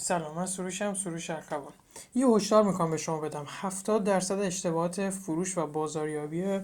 [0.00, 1.62] سلام من سروشم سروش ارخوان
[2.14, 3.44] یه هشدار می‌کنم به شما بدم.
[3.48, 6.60] 70 درصد اشتباهات فروش و بازاریابی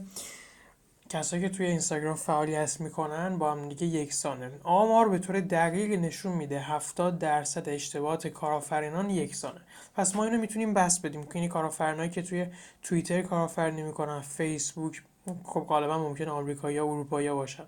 [1.08, 6.32] کسایی که توی اینستاگرام فعالیت می‌کنن با هم دیگه یکسانه آمار به طور دقیق نشون
[6.32, 9.60] میده 70 درصد اشتباهات کارآفرینان یکسانه.
[9.94, 11.26] پس ما اینو می‌تونیم بس بدیم.
[11.26, 12.46] که این کارآفرینایی که توی
[12.82, 15.02] توییتر کارآفرینی می‌کنن فیسبوک
[15.44, 17.64] خب غالبا ممکنه آمریکایی یا اروپایی باشن.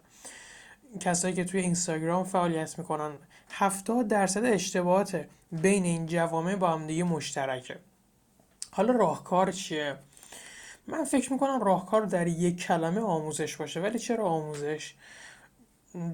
[1.01, 3.13] کسایی که توی اینستاگرام فعالیت می‌کنن.
[3.51, 7.79] 70 درصد اشتباهات بین این جوامع با هم دیگه مشترکه.
[8.71, 9.97] حالا راهکار چیه؟
[10.87, 13.81] من فکر می‌کنم راهکار در یک کلمه آموزش باشه.
[13.81, 14.95] ولی چرا آموزش؟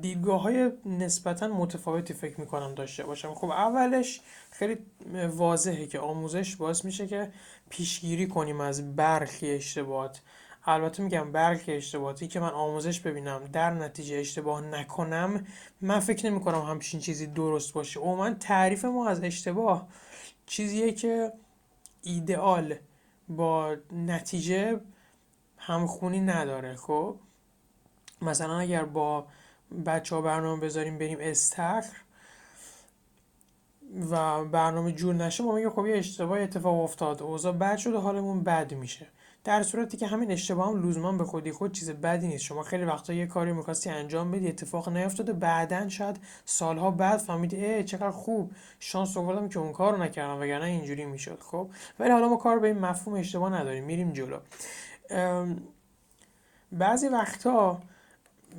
[0.00, 3.34] دیدگاه های نسبتا متفاوتی فکر می‌کنم داشته باشم.
[3.34, 4.78] خب اولش خیلی
[5.28, 7.33] واضحه که آموزش باعث میشه که
[7.70, 10.20] پیشگیری کنیم از برخی اشتباهات.
[10.65, 15.47] البته میگم برخی اشتباهاتی که من آموزش ببینم در نتیجه اشتباه نکنم
[15.80, 18.01] من فکر نمی کنم همچین چیزی درست باشه.
[18.01, 19.89] او من تعریف ما از اشتباه
[20.47, 21.33] چیزیه که
[22.03, 22.75] ایدئال
[23.28, 24.81] با نتیجه
[25.59, 27.17] همخونی نداره خب؟
[28.23, 29.27] مثلا اگر با
[29.86, 31.84] بچه ها برنامه بذاریم بریم استخر
[34.11, 37.23] و برنامه جور نشه ما میگه خب یه اشتباه اتفاق افتاد.
[37.23, 39.06] اوضاع بد شده حالمون بد میشه.
[39.45, 42.45] در صورتی که همین اشتباه هم لزوما به خودی خود چیز بدی نیست.
[42.45, 47.65] شما خیلی وقتا یه کاری می‌خواستی انجام بدی اتفاق نیفتاده بعدا شاید سالها بعد فهمیدی
[47.65, 52.29] ای چقدر خوب شانس آوردم که اون کارو نکردم وگرنه اینجوری می‌شد خب؟ ولی حالا
[52.29, 53.85] ما کار به این مفهوم اشتباه نداریم.
[53.85, 54.39] میریم جلو.
[56.73, 57.81] بعضی وقتا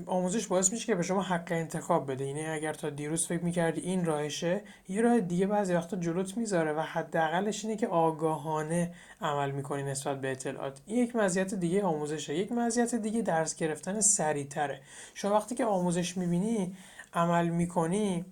[0.05, 2.25] آموزش باعث میشه که به شما حق انتخاب بده.
[2.25, 6.73] یعنی اگر تا دیروز فکر می‌کردی این راهشه یه راه دیگه بعضی وقتا جلوت می‌ذاره
[6.73, 10.81] و حداقلش اینه که آگاهانه عمل می‌کنی نسبت به اطلاعات.
[10.87, 12.35] یک مزیت دیگه آموزشه.
[12.35, 14.81] یک مزیت دیگه درس گرفتن سریعتره.
[15.13, 16.75] شما وقتی که آموزش می‌بینی
[17.13, 18.25] عمل می‌کنی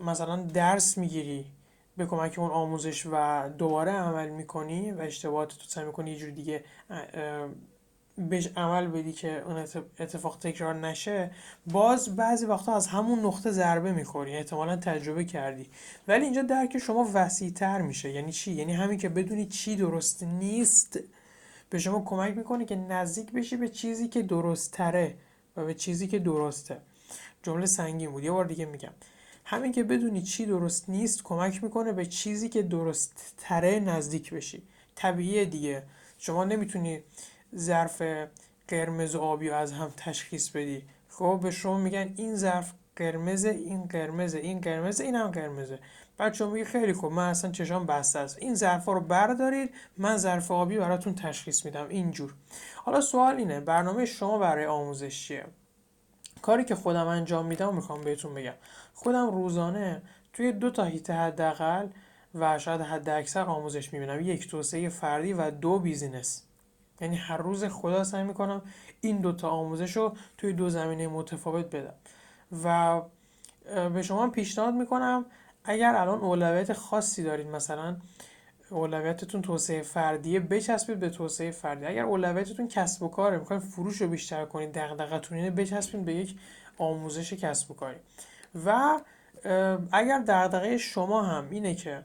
[0.00, 1.46] مثلا درس می‌گیری
[1.96, 6.30] به کمک اون آموزش و دوباره عمل می‌کنی و اشتباهات تو سعی می‌کنی یه جور
[6.30, 6.64] دیگه
[8.28, 9.56] بهش عمل بدی که اون
[9.98, 11.30] اتفاق تکرار نشه
[11.66, 14.36] باز بعضی وقتا از همون نقطه ضربه می‌خوری.
[14.36, 15.66] احتمالا تجربه کردی.
[16.08, 18.10] ولی اینجا درک شما وسیعتر میشه.
[18.10, 20.98] یعنی چی؟ یعنی همین که بدونی چی درست نیست
[21.70, 25.14] به شما کمک می‌کنه که نزدیک بشی به چیزی که درست تره
[25.56, 26.76] و به چیزی که درسته.
[27.42, 28.24] جمله سنگین بود.
[28.24, 28.92] یه بار دیگه میگم.
[29.44, 34.62] همین که بدونی چی درست نیست کمک می‌کنه به چیزی که درست تره نزدیک بشی.
[34.94, 35.82] طبیعیه دیگه.
[36.18, 37.00] شما نمی‌تونی
[37.56, 38.02] ظرف
[38.68, 40.82] قرمز و آبی از هم تشخیص بدی.
[41.08, 45.78] خب به شما میگن این ظرف قرمز این قرمز این قرمز این هم قرمزه.
[46.18, 48.38] بعد شما میگی خیلی خوب من اصلا چشام بسته است.
[48.40, 51.88] این ظرف رو بردارید من ظرف آبی براتون تشخیص میدم.
[51.88, 52.34] اینجور.
[52.76, 55.44] حالا سوال اینه برنامه شما برای آموزش چیه؟
[56.42, 58.54] کاری که خودم انجام میدم می‌خوام بهتون بگم.
[58.94, 61.86] خودم روزانه توی دو تا هیته حداقل
[62.34, 64.20] و شاید حد اکثر آموزش می‌بینم.
[64.20, 66.42] یک توسعه فردی و دو بیزینس.
[67.00, 68.62] یعنی هر روز خدا سعی می‌کنم
[69.00, 71.94] این دوتا آموزش رو توی دو زمینه متفاوت بدم.
[72.64, 73.00] و
[73.88, 75.24] به شما پیشنهاد می‌کنم
[75.64, 77.96] اگر الان اولویت خاصی دارید مثلا
[78.70, 81.86] اولویتتون توسعه فردیه بچسبید به توسعه فردی.
[81.86, 86.36] اگر اولویتتون کسب و کاره می‌خواین فروش رو بیشتر کنید دغدغتون اینه بچسبید به یک
[86.78, 87.98] آموزش کسب و کاری.
[88.66, 89.00] و
[89.92, 92.02] اگر دغدغه شما هم اینه که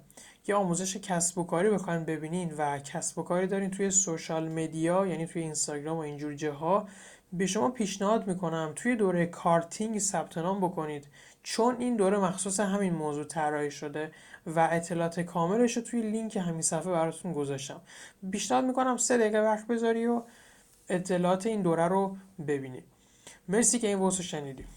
[0.47, 5.07] یه آموزش کسب و کاری بخواین ببینین و کسب و کاری دارین توی سوشال مدیا
[5.07, 6.87] یعنی توی اینستاگرام و اینجور جاها
[7.33, 11.07] به شما پیشنهاد می‌کنم توی دوره کارتینگ ثبت نام بکنید
[11.43, 14.11] چون این دوره مخصوص همین موضوع طراحی شده
[14.45, 17.81] و اطلاعات کاملش رو توی لینک همین صفحه براتون گذاشتم.
[18.31, 20.21] پیشنهاد می‌کنم سه دقیقه وقت بذاری و
[20.89, 22.17] اطلاعات این دوره رو
[22.47, 22.83] ببینید.
[23.47, 24.67] مرسی که این واسه شنیدیم